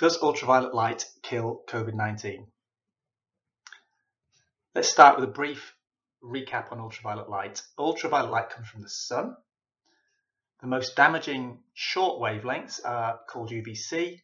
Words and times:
Does 0.00 0.16
ultraviolet 0.22 0.74
light 0.74 1.04
kill 1.20 1.60
COVID-19? 1.68 2.46
Let's 4.74 4.88
start 4.88 5.16
with 5.16 5.28
a 5.28 5.32
brief 5.32 5.74
recap 6.24 6.72
on 6.72 6.80
ultraviolet 6.80 7.28
light. 7.28 7.60
Ultraviolet 7.78 8.30
light 8.30 8.48
comes 8.48 8.66
from 8.66 8.80
the 8.80 8.88
sun. 8.88 9.36
The 10.62 10.68
most 10.68 10.96
damaging 10.96 11.58
short 11.74 12.18
wavelengths 12.18 12.80
are 12.82 13.20
called 13.28 13.50
UVC, 13.50 14.22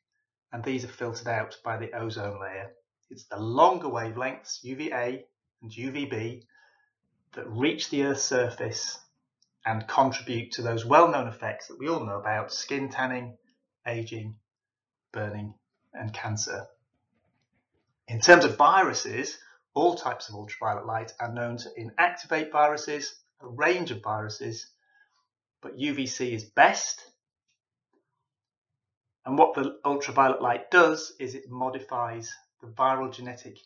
and 0.50 0.64
these 0.64 0.86
are 0.86 0.88
filtered 0.88 1.28
out 1.28 1.58
by 1.62 1.76
the 1.76 1.92
ozone 1.92 2.40
layer. 2.40 2.70
It's 3.10 3.24
the 3.24 3.38
longer 3.38 3.88
wavelengths, 3.88 4.64
UVA 4.64 5.26
and 5.60 5.70
UVB, 5.70 6.44
that 7.34 7.50
reach 7.50 7.90
the 7.90 8.04
Earth's 8.04 8.22
surface 8.22 8.98
and 9.66 9.86
contribute 9.86 10.52
to 10.52 10.62
those 10.62 10.86
well-known 10.86 11.28
effects 11.28 11.68
that 11.68 11.78
we 11.78 11.86
all 11.86 12.06
know 12.06 12.18
about, 12.18 12.50
skin 12.50 12.88
tanning, 12.88 13.36
aging, 13.86 14.36
burning 15.12 15.52
and 15.98 16.12
cancer. 16.12 16.66
In 18.08 18.20
terms 18.20 18.44
of 18.44 18.56
viruses, 18.56 19.38
all 19.74 19.94
types 19.94 20.28
of 20.28 20.34
ultraviolet 20.34 20.86
light 20.86 21.12
are 21.20 21.32
known 21.32 21.58
to 21.58 21.70
inactivate 21.78 22.52
viruses, 22.52 23.14
a 23.40 23.48
range 23.48 23.90
of 23.90 24.02
viruses, 24.02 24.70
but 25.60 25.76
UVC 25.76 26.32
is 26.32 26.44
best. 26.44 27.04
And 29.24 29.36
what 29.36 29.54
the 29.54 29.78
ultraviolet 29.84 30.40
light 30.40 30.70
does 30.70 31.12
is 31.18 31.34
it 31.34 31.50
modifies 31.50 32.32
the 32.60 32.68
viral 32.68 33.12
genetic 33.12 33.58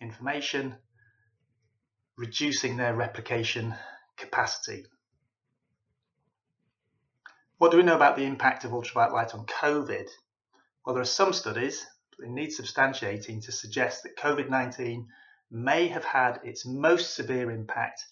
information, 0.00 0.76
reducing 2.16 2.76
their 2.76 2.94
replication 2.94 3.74
capacity. 4.16 4.84
What 7.58 7.70
do 7.70 7.78
we 7.78 7.82
know 7.82 7.96
about 7.96 8.16
the 8.16 8.24
impact 8.24 8.64
of 8.64 8.72
ultraviolet 8.72 9.14
light 9.14 9.34
on 9.34 9.46
COVID? 9.46 10.08
Well, 10.84 10.94
there 10.94 11.02
are 11.02 11.06
some 11.06 11.32
studies, 11.32 11.86
that 12.18 12.28
need 12.28 12.50
substantiating 12.50 13.44
to 13.44 13.52
suggest 13.52 14.02
that 14.02 14.16
COVID-19 14.16 15.06
may 15.50 15.88
have 15.88 16.04
had 16.04 16.40
its 16.44 16.64
most 16.66 17.14
severe 17.14 17.50
impact 17.50 18.04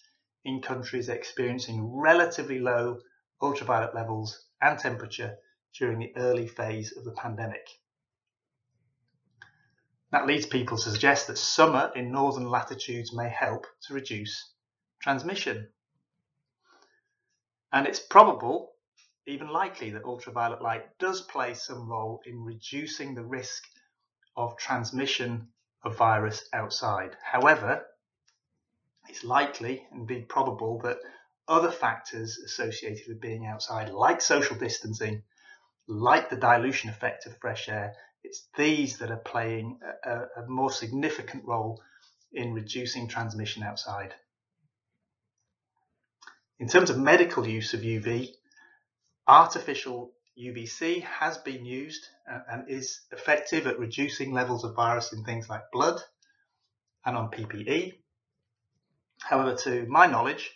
in 0.43 0.61
countries 0.61 1.09
experiencing 1.09 1.99
relatively 1.99 2.59
low 2.59 2.99
ultraviolet 3.41 3.95
levels 3.95 4.45
and 4.61 4.77
temperature 4.77 5.37
during 5.77 5.99
the 5.99 6.13
early 6.15 6.47
phase 6.47 6.95
of 6.97 7.05
the 7.05 7.11
pandemic. 7.11 7.67
That 10.11 10.25
leads 10.25 10.45
people 10.45 10.77
to 10.77 10.89
suggest 10.89 11.27
that 11.27 11.37
summer 11.37 11.91
in 11.95 12.11
northern 12.11 12.49
latitudes 12.49 13.13
may 13.13 13.29
help 13.29 13.67
to 13.83 13.93
reduce 13.93 14.51
transmission. 15.01 15.69
And 17.71 17.85
it's 17.85 17.99
probable 17.99 18.73
even 19.29 19.49
likely 19.49 19.91
that 19.91 20.05
ultraviolet 20.05 20.61
light 20.61 20.97
does 20.97 21.21
play 21.21 21.53
some 21.53 21.87
role 21.87 22.19
in 22.25 22.43
reducing 22.43 23.13
the 23.13 23.23
risk 23.23 23.63
of 24.35 24.57
transmission 24.57 25.47
of 25.83 25.95
virus 25.95 26.49
outside. 26.51 27.15
However, 27.23 27.85
it's 29.07 29.23
likely, 29.23 29.87
indeed 29.91 30.29
probable, 30.29 30.79
that 30.79 30.97
other 31.47 31.71
factors 31.71 32.39
associated 32.39 33.07
with 33.07 33.21
being 33.21 33.45
outside, 33.45 33.89
like 33.89 34.19
social 34.21 34.55
distancing, 34.55 35.21
like 35.87 36.29
the 36.29 36.35
dilution 36.35 36.89
effect 36.89 37.25
of 37.25 37.37
fresh 37.37 37.69
air, 37.69 37.93
it's 38.23 38.47
these 38.57 38.97
that 38.97 39.11
are 39.11 39.17
playing 39.17 39.79
a, 40.03 40.21
a 40.37 40.47
more 40.47 40.71
significant 40.71 41.45
role 41.45 41.81
in 42.33 42.53
reducing 42.53 43.07
transmission 43.07 43.61
outside. 43.63 44.13
In 46.59 46.67
terms 46.67 46.89
of 46.89 46.97
medical 46.97 47.47
use 47.47 47.73
of 47.73 47.81
UV, 47.81 48.33
Artificial 49.29 50.11
UVC 50.39 51.03
has 51.03 51.37
been 51.37 51.63
used 51.63 52.03
uh, 52.27 52.39
and 52.49 52.67
is 52.67 53.01
effective 53.11 53.67
at 53.67 53.77
reducing 53.77 54.33
levels 54.33 54.63
of 54.63 54.75
virus 54.75 55.13
in 55.13 55.23
things 55.23 55.47
like 55.47 55.71
blood 55.71 56.01
and 57.05 57.15
on 57.15 57.29
PPE. 57.29 57.93
However, 59.19 59.55
to 59.55 59.85
my 59.85 60.07
knowledge, 60.07 60.51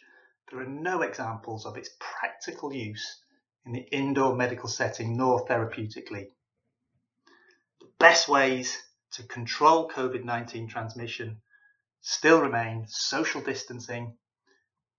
there 0.50 0.59
are 0.59 0.66
no 0.66 1.03
examples 1.03 1.68
of 1.68 1.78
its 1.78 1.92
practical 2.00 2.74
use 2.74 3.22
in 3.64 3.74
the 3.74 3.88
indoor 3.92 4.36
medical 4.36 4.68
setting 4.68 5.16
nor 5.16 5.46
therapeutically. 5.46 6.31
The 7.80 7.90
best 8.00 8.28
ways 8.28 8.81
to 9.12 9.22
control 9.22 9.88
COVID-19 9.88 10.68
transmission 10.68 11.44
still 12.02 12.42
remain 12.42 12.88
social 12.88 13.42
distancing, 13.42 14.18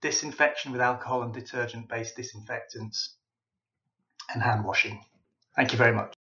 disinfection 0.01 0.71
with 0.71 0.81
alcohol 0.81 1.23
and 1.25 1.35
detergent-based 1.35 2.15
disinfectants, 2.15 3.17
and 4.33 4.43
hand 4.43 4.65
washing. 4.65 5.05
Thank 5.57 5.73
you 5.73 5.79
very 5.79 5.93
much. 5.93 6.13